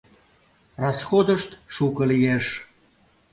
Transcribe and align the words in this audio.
Расходышт 0.83 1.49
шуко 1.75 2.03
лиеш. 2.09 2.45